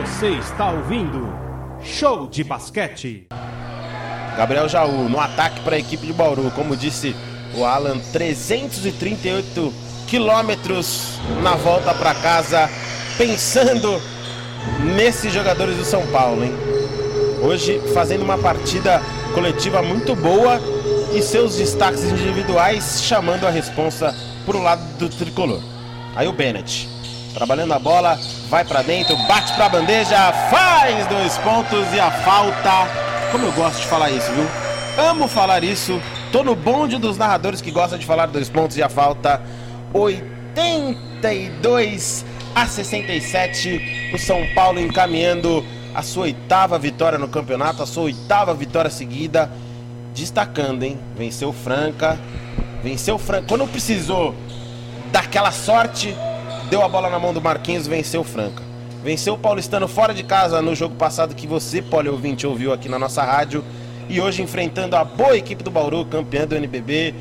[0.00, 1.30] Você está ouvindo
[1.82, 3.26] Show de Basquete.
[4.34, 7.14] Gabriel Jaú no ataque para a equipe de Bauru, como disse
[7.54, 9.72] o Alan, 338
[10.08, 12.70] quilômetros na volta para casa,
[13.18, 14.00] pensando
[14.96, 16.54] nesses jogadores do São Paulo, hein?
[17.42, 19.02] Hoje fazendo uma partida
[19.34, 20.58] coletiva muito boa
[21.12, 24.14] e seus destaques individuais chamando a responsa
[24.46, 25.60] para o lado do tricolor.
[26.16, 26.88] Aí o Bennett,
[27.34, 28.18] trabalhando a bola,
[28.50, 32.88] vai para dentro, bate para a bandeja, faz dois pontos e a falta.
[33.30, 34.44] Como eu gosto de falar isso, viu?
[34.98, 36.02] Amo falar isso.
[36.32, 39.40] Tô no bonde dos narradores que gostam de falar dois pontos e a falta.
[39.94, 44.10] 82 a 67.
[44.12, 49.48] O São Paulo encaminhando a sua oitava vitória no campeonato, a sua oitava vitória seguida.
[50.12, 50.98] Destacando, hein?
[51.16, 52.18] Venceu Franca.
[52.82, 53.44] Venceu Franca.
[53.46, 54.34] Quando precisou
[55.12, 56.16] daquela sorte,
[56.70, 58.62] deu a bola na mão do Marquinhos, venceu Franca.
[59.02, 62.96] Venceu o Paulistano fora de casa no jogo passado que você, ouvinte ouviu aqui na
[62.96, 63.64] nossa rádio.
[64.08, 67.12] E hoje enfrentando a boa equipe do Bauru, campeã do NBB,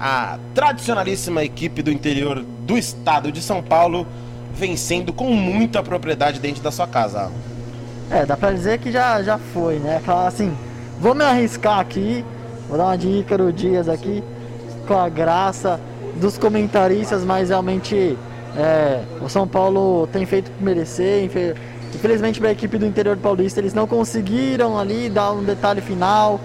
[0.00, 4.06] a tradicionalíssima equipe do interior do estado de São Paulo,
[4.54, 7.30] vencendo com muita propriedade dentro da sua casa.
[8.10, 10.00] É, dá pra dizer que já, já foi, né?
[10.02, 10.56] Falar assim,
[10.98, 12.24] vou me arriscar aqui,
[12.68, 14.24] vou dar uma dica do Dias aqui,
[14.86, 15.78] com a graça
[16.16, 18.16] dos comentaristas, mas realmente
[18.56, 21.28] é, o São Paulo tem feito por merecer.
[21.94, 26.40] Infelizmente para a equipe do interior paulista eles não conseguiram ali dar um detalhe final,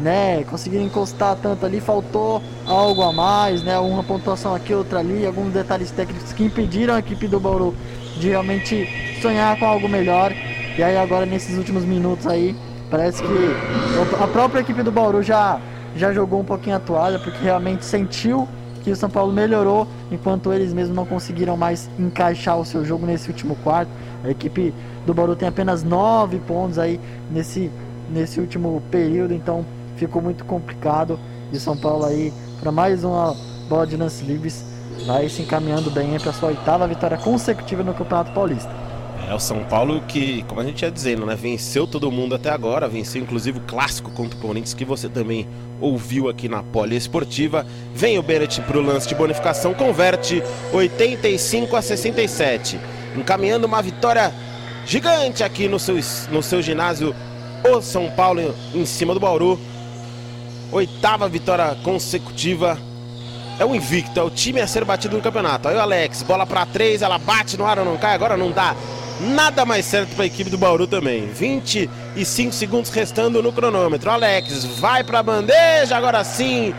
[0.00, 0.44] né?
[0.44, 3.78] Conseguiram encostar tanto ali, faltou algo a mais, né?
[3.78, 7.74] Uma pontuação aqui, outra ali, alguns detalhes técnicos que impediram a equipe do Bauru
[8.16, 8.88] de realmente
[9.20, 10.32] sonhar com algo melhor.
[10.76, 12.56] E aí agora nesses últimos minutos aí,
[12.90, 15.60] parece que a própria equipe do Bauru já
[15.96, 18.48] já jogou um pouquinho a toalha porque realmente sentiu
[18.84, 23.06] que o São Paulo melhorou, enquanto eles mesmos não conseguiram mais encaixar o seu jogo
[23.06, 23.90] nesse último quarto.
[24.22, 24.74] A equipe
[25.06, 27.70] do Bauru tem apenas nove pontos aí nesse,
[28.10, 29.64] nesse último período, então
[29.96, 31.18] ficou muito complicado.
[31.50, 32.30] E o São Paulo aí,
[32.60, 33.34] para mais uma
[33.70, 34.62] bola de lance livres,
[35.06, 38.70] vai se encaminhando bem para sua oitava vitória consecutiva no Campeonato Paulista.
[39.28, 42.50] É o São Paulo que, como a gente ia dizendo, né, venceu todo mundo até
[42.50, 45.48] agora, venceu inclusive o clássico contra o Corinthians, que você também
[45.80, 47.66] ouviu aqui na Poliesportiva.
[47.94, 50.42] Vem o Beret para o lance de bonificação, converte
[50.72, 52.78] 85 a 67,
[53.16, 54.32] encaminhando uma vitória
[54.84, 55.98] gigante aqui no seu,
[56.30, 57.14] no seu ginásio,
[57.66, 59.58] o São Paulo em cima do Bauru.
[60.70, 62.76] Oitava vitória consecutiva.
[63.58, 65.68] É o invicto, é o time a ser batido no campeonato.
[65.68, 68.74] Aí o Alex, bola para três, ela bate no ar não cai, agora não dá
[69.20, 71.26] nada mais certo para a equipe do Bauru também.
[71.26, 74.10] 25 segundos restando no cronômetro.
[74.10, 76.74] Alex vai para a bandeja, agora sim.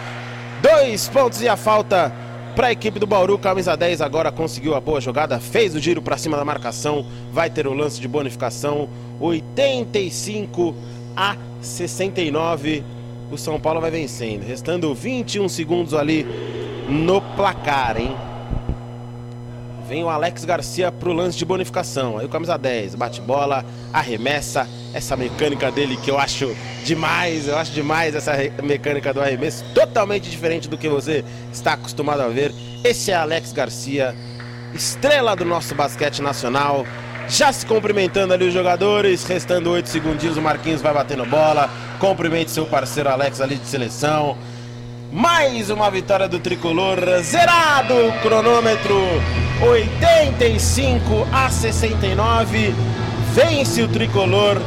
[0.62, 2.12] Dois pontos e a falta
[2.56, 3.38] para a equipe do Bauru.
[3.38, 7.06] Camisa 10 agora conseguiu a boa jogada, fez o giro para cima da marcação.
[7.32, 8.90] Vai ter o lance de bonificação.
[9.20, 10.76] 85
[11.16, 12.84] a 69.
[13.32, 14.44] O São Paulo vai vencendo.
[14.44, 16.26] Restando 21 segundos ali
[16.88, 18.16] no placar, hein?
[19.88, 22.18] Vem o Alex Garcia pro lance de bonificação.
[22.18, 23.64] Aí o camisa 10, bate bola,
[23.94, 24.68] arremessa.
[24.94, 28.32] Essa mecânica dele que eu acho demais, eu acho demais essa
[28.64, 32.52] mecânica do arremesso, totalmente diferente do que você está acostumado a ver.
[32.84, 34.16] Esse é Alex Garcia,
[34.74, 36.86] estrela do nosso basquete nacional.
[37.28, 41.70] Já se cumprimentando ali os jogadores, restando 8 segundinhos, o Marquinhos vai batendo bola.
[42.00, 44.38] Cumprimente seu parceiro Alex ali de seleção.
[45.12, 48.96] Mais uma vitória do tricolor, zerado o cronômetro,
[49.62, 52.74] 85 a 69.
[53.34, 54.62] Vence o tricolor,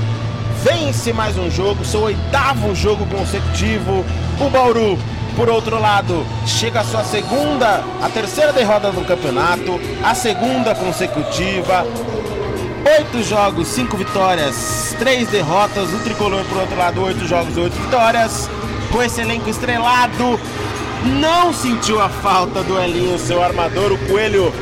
[0.63, 4.05] vence mais um jogo, seu oitavo jogo consecutivo.
[4.41, 4.99] O Bauru,
[5.37, 11.85] por outro lado, chega a sua segunda, a terceira derrota no campeonato, a segunda consecutiva.
[12.99, 15.93] Oito jogos, cinco vitórias, três derrotas.
[15.93, 18.49] O tricolor, por outro lado, oito jogos, oito vitórias
[18.91, 20.39] com esse elenco estrelado.
[21.21, 23.93] Não sentiu a falta do Elinho, seu armador.
[23.93, 24.53] O Coelho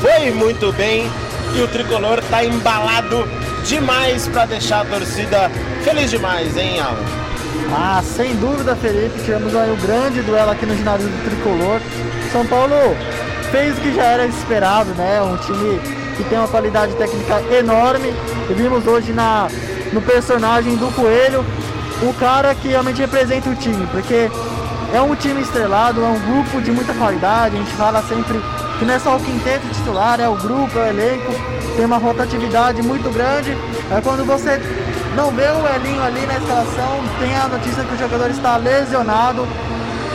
[0.00, 1.08] foi muito bem
[1.56, 3.26] e o tricolor está embalado
[3.64, 5.50] demais para deixar a torcida
[5.82, 7.18] feliz demais, hein, Alan?
[7.72, 9.18] Ah, sem dúvida, Felipe.
[9.24, 11.80] Tivemos aí um grande duelo aqui no ginásio do tricolor.
[12.32, 12.74] São Paulo
[13.50, 15.20] fez o que já era esperado, né?
[15.22, 15.80] Um time
[16.16, 18.14] que tem uma qualidade técnica enorme.
[18.50, 19.48] E vimos hoje na,
[19.92, 21.44] no personagem do Coelho
[22.02, 24.30] o cara que realmente representa o time, porque
[24.92, 28.40] é um time estrelado, é um grupo de muita qualidade, a gente fala sempre
[28.78, 31.32] que não é só o quinteto titular, é o grupo, é o elenco,
[31.76, 33.56] tem uma rotatividade muito grande.
[33.90, 34.60] É quando você
[35.16, 39.46] não vê o Elinho ali na escalação, tem a notícia que o jogador está lesionado,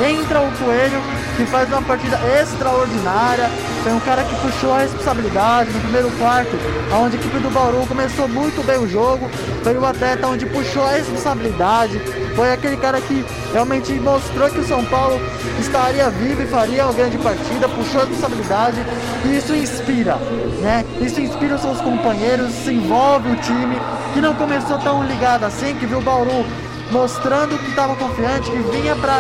[0.02, 1.02] entra o Coelho
[1.36, 3.50] que faz uma partida extraordinária.
[3.84, 6.52] Foi um cara que puxou a responsabilidade no primeiro quarto,
[6.94, 9.30] onde a equipe do Bauru começou muito bem o jogo.
[9.64, 12.00] Foi o atleta onde puxou a responsabilidade.
[12.36, 15.20] Foi aquele cara que realmente mostrou que o São Paulo
[15.60, 18.78] estaria vivo e faria uma grande partida, puxou a responsabilidade.
[19.26, 20.16] E isso inspira,
[20.62, 20.86] né?
[21.02, 23.78] Isso inspira os seus companheiros, se envolve o time,
[24.14, 26.46] que não começou tão ligado assim, que viu o Bauru
[26.94, 29.20] mostrando que estava confiante, que vinha para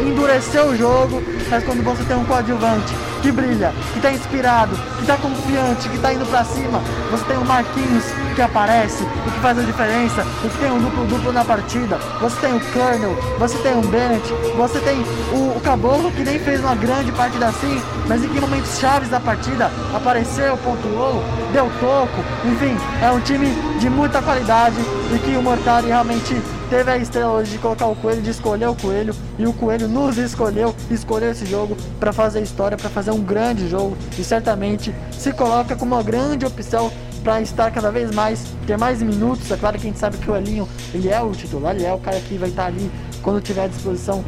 [0.00, 1.20] endurecer o jogo,
[1.50, 5.96] mas quando você tem um coadjuvante que brilha, que está inspirado, que está confiante, que
[5.96, 6.80] está indo para cima,
[7.10, 8.04] você tem o Marquinhos
[8.36, 11.98] que aparece, o que faz a diferença, o que tem um duplo duplo na partida,
[12.20, 16.38] você tem o Colonel, você tem o Bennett, você tem o, o Caboclo que nem
[16.38, 21.68] fez uma grande partida assim, mas em que momentos chaves da partida apareceu, pontuou, deu
[21.80, 23.48] toco, enfim, é um time
[23.80, 24.76] de muita qualidade
[25.12, 28.68] e que o Mortari realmente teve a estrela hoje de colocar o coelho, de escolher
[28.68, 33.10] o coelho, e o coelho nos escolheu, escolheu esse jogo para fazer história, para fazer
[33.10, 36.92] um grande jogo, e certamente se coloca como uma grande opção
[37.24, 39.50] para estar cada vez mais, ter mais minutos.
[39.50, 41.92] É claro que a gente sabe que o Elinho, ele é o titular, ele é
[41.92, 42.90] o cara que vai estar ali
[43.22, 44.24] quando tiver à disposição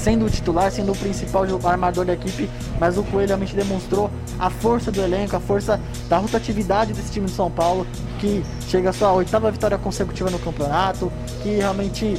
[0.00, 2.48] sendo o titular, sendo o principal armador da equipe,
[2.78, 7.26] mas o Coelho realmente demonstrou a força do elenco, a força da rotatividade desse time
[7.26, 7.86] de São Paulo,
[8.18, 11.12] que chega à sua oitava vitória consecutiva no campeonato,
[11.42, 12.14] que realmente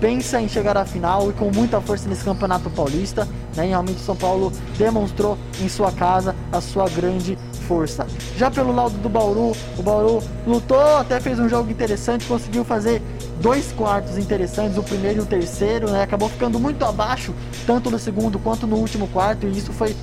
[0.00, 3.26] pensa em chegar à final e com muita força nesse campeonato paulista.
[3.56, 3.66] Né?
[3.66, 7.36] E realmente São Paulo demonstrou em sua casa a sua grande
[7.66, 8.06] força.
[8.36, 13.02] Já pelo lado do Bauru, o Bauru lutou, até fez um jogo interessante, conseguiu fazer
[13.40, 16.02] dois quartos interessantes, o primeiro e o terceiro, né?
[16.02, 17.34] Acabou ficando muito abaixo,
[17.66, 19.94] tanto no segundo quanto no último quarto, e isso foi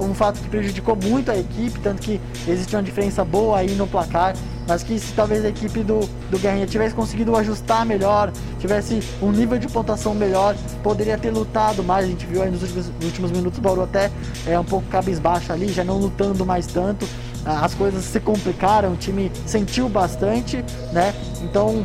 [0.00, 3.86] um fato que prejudicou muito a equipe, tanto que existe uma diferença boa aí no
[3.86, 4.34] placar,
[4.66, 6.00] mas que se talvez a equipe do,
[6.30, 11.82] do Guerrinha tivesse conseguido ajustar melhor, tivesse um nível de pontuação melhor, poderia ter lutado
[11.82, 12.06] mais.
[12.06, 14.10] A gente viu aí nos últimos, nos últimos minutos o Bauru até
[14.46, 17.06] é um pouco cabisbaixo ali, já não lutando mais tanto.
[17.44, 21.12] As coisas se complicaram, o time sentiu bastante, né?
[21.42, 21.84] Então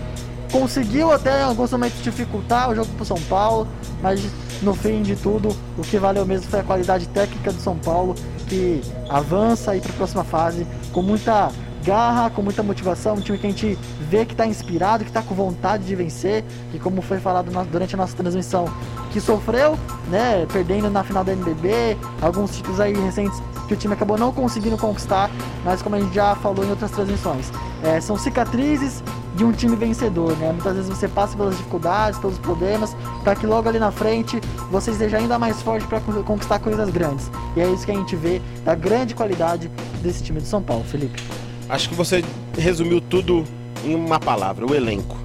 [0.52, 3.68] conseguiu até em alguns momentos dificultar o jogo para o São Paulo,
[4.02, 4.22] mas
[4.62, 8.16] no fim de tudo, o que valeu mesmo foi a qualidade técnica do São Paulo,
[8.48, 11.52] que avança aí para a próxima fase com muita
[11.84, 13.80] garra, com muita motivação, um time que a gente
[14.10, 16.44] vê que está inspirado, que está com vontade de vencer,
[16.74, 18.66] e como foi falado durante a nossa transmissão,
[19.12, 19.78] que sofreu,
[20.10, 24.32] né, perdendo na final da NBB, alguns títulos aí recentes que o time acabou não
[24.32, 25.30] conseguindo conquistar,
[25.64, 27.52] mas como a gente já falou em outras transmissões,
[27.84, 29.04] é, são cicatrizes
[29.36, 30.52] de um time vencedor, né?
[30.52, 34.42] Muitas vezes você passa pelas dificuldades, pelos problemas, para que logo ali na frente
[34.72, 37.30] você seja ainda mais forte para conquistar coisas grandes.
[37.56, 39.70] E é isso que a gente vê da grande qualidade
[40.02, 41.22] desse time de São Paulo, Felipe.
[41.70, 42.24] Acho que você
[42.58, 43.44] resumiu tudo
[43.84, 45.18] em uma palavra: o elenco.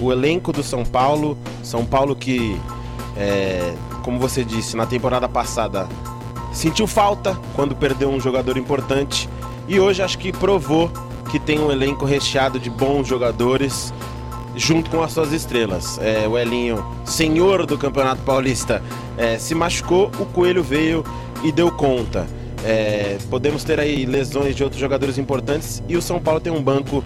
[0.00, 2.60] O elenco do São Paulo, São Paulo que,
[3.16, 5.86] é, como você disse, na temporada passada
[6.52, 9.28] sentiu falta quando perdeu um jogador importante
[9.66, 10.90] e hoje acho que provou
[11.32, 13.90] que tem um elenco recheado de bons jogadores
[14.54, 15.98] junto com as suas estrelas.
[15.98, 18.82] É, o Elinho, senhor do Campeonato Paulista,
[19.16, 21.02] é, se machucou, o Coelho veio
[21.42, 22.26] e deu conta.
[22.62, 26.62] É, podemos ter aí lesões de outros jogadores importantes e o São Paulo tem um
[26.62, 27.02] banco.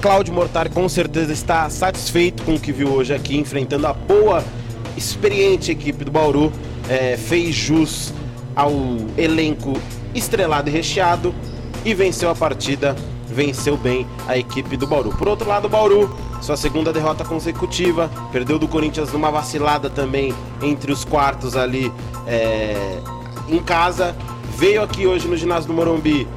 [0.00, 4.44] Cláudio Mortar com certeza está satisfeito com o que viu hoje aqui, enfrentando a boa,
[4.96, 6.52] experiente equipe do Bauru.
[6.88, 8.14] É, fez jus
[8.54, 8.70] ao
[9.18, 9.72] elenco
[10.14, 11.34] estrelado e recheado
[11.84, 12.94] e venceu a partida
[13.34, 15.10] venceu bem a equipe do Bauru.
[15.10, 20.32] Por outro lado, o Bauru, sua segunda derrota consecutiva, perdeu do Corinthians numa vacilada também
[20.62, 21.92] entre os quartos ali
[22.26, 23.00] é,
[23.48, 24.16] em casa.
[24.56, 26.28] Veio aqui hoje no ginásio do Morumbi,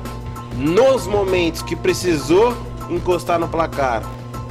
[0.55, 2.57] nos momentos que precisou
[2.89, 4.01] encostar no placar,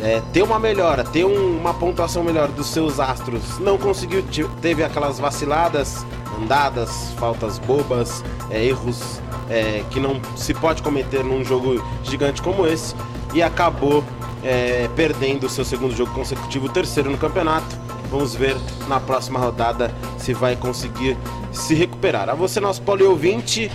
[0.01, 4.23] é, ter uma melhora, ter um, uma pontuação melhor dos seus astros, não conseguiu,
[4.61, 6.07] teve aquelas vaciladas,
[6.41, 12.67] andadas, faltas bobas, é, erros é, que não se pode cometer num jogo gigante como
[12.67, 12.95] esse
[13.35, 14.03] e acabou
[14.43, 17.77] é, perdendo o seu segundo jogo consecutivo, terceiro no campeonato.
[18.11, 18.57] Vamos ver
[18.89, 21.17] na próxima rodada se vai conseguir
[21.53, 22.29] se recuperar.
[22.29, 23.71] A você, nosso poliouvinte,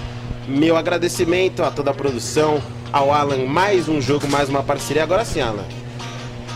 [0.47, 2.61] meu agradecimento a toda a produção,
[2.93, 5.03] ao Alan, mais um jogo, mais uma parceria.
[5.03, 5.65] Agora sim, Alan,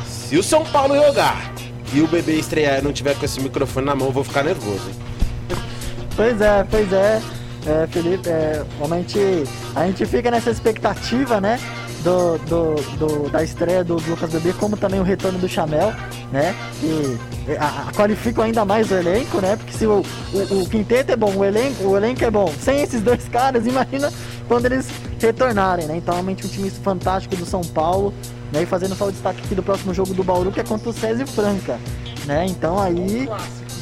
[0.08, 1.54] se o São Paulo jogar
[1.94, 4.44] e o bebê estrear e não tiver com esse microfone na mão, eu vou ficar
[4.44, 4.90] nervoso.
[4.90, 5.58] Hein?
[6.16, 7.22] Pois é, pois é
[7.66, 9.20] é, Felipe, é, realmente
[9.76, 11.60] a gente fica nessa expectativa, né?
[12.04, 15.92] Do, do, do, da estreia do Lucas Bebê, como também o retorno do Chamel,
[16.32, 16.56] né?
[16.80, 19.56] Que a, a, qualificam ainda mais o elenco, né?
[19.56, 22.84] Porque se o, o, o, quinteto é bom, o elenco, o elenco é bom, sem
[22.84, 24.14] esses dois caras, imagina
[24.48, 24.88] quando eles
[25.20, 25.98] retornarem, né?
[25.98, 28.14] Então realmente um time fantástico do São Paulo,
[28.54, 28.62] né?
[28.62, 30.94] E fazendo só o destaque aqui do próximo jogo do Bauru, que é contra o
[30.94, 31.80] César Franca,
[32.28, 32.46] né?
[32.48, 33.28] Então aí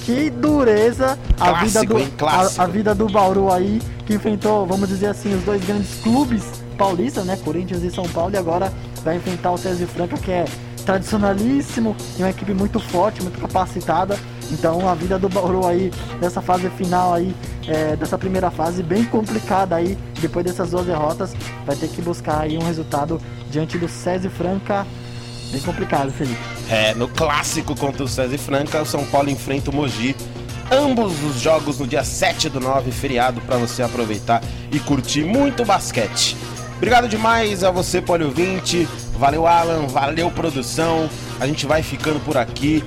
[0.06, 2.14] que dureza a Clássico, vida do hein?
[2.22, 6.44] A, a vida do Bauru aí, que enfrentou, vamos dizer assim, os dois grandes clubes
[6.78, 7.38] paulistas, né?
[7.44, 8.72] Corinthians e São Paulo, e agora
[9.04, 10.46] vai enfrentar o César Franca, que é
[10.86, 14.18] tradicionalíssimo e uma equipe muito forte, muito capacitada.
[14.52, 17.34] Então a vida do Bauru aí dessa fase final aí,
[17.68, 21.34] é, dessa primeira fase bem complicada aí, depois dessas duas derrotas,
[21.66, 24.86] vai ter que buscar aí um resultado diante do César Franca.
[25.54, 26.40] Bem complicado, Felipe.
[26.68, 30.16] É, no clássico contra o César Franca, o São Paulo enfrenta o Mogi.
[30.72, 34.42] Ambos os jogos no dia 7 do 9, feriado, para você aproveitar
[34.72, 36.36] e curtir muito basquete.
[36.78, 38.88] Obrigado demais a você, Polio 20.
[39.20, 39.86] Valeu, Alan.
[39.86, 41.08] Valeu, produção.
[41.40, 42.84] A gente vai ficando por aqui.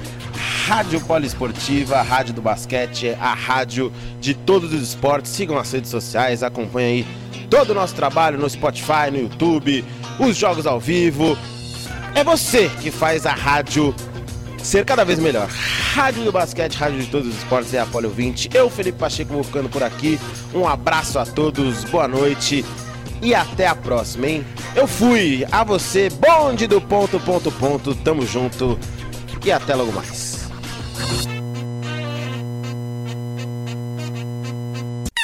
[0.66, 5.30] Rádio Poliesportiva, a Rádio do Basquete, a rádio de todos os esportes.
[5.30, 7.06] Sigam as redes sociais, acompanhem aí
[7.48, 9.84] todo o nosso trabalho no Spotify, no YouTube,
[10.18, 11.38] os jogos ao vivo.
[12.16, 13.94] É você que faz a rádio
[14.62, 15.50] ser cada vez melhor.
[15.92, 18.48] Rádio do Basquete, Rádio de todos os esportes é a Polio 20.
[18.54, 20.18] Eu, Felipe Pacheco, vou ficando por aqui.
[20.54, 22.64] Um abraço a todos, boa noite
[23.20, 24.46] e até a próxima, hein?
[24.74, 28.78] Eu fui, a você, bonde do ponto, ponto, ponto, tamo junto
[29.44, 30.48] e até logo mais.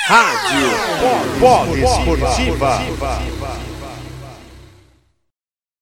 [0.09, 0.69] Rádio
[1.41, 2.79] Polo Esportiva.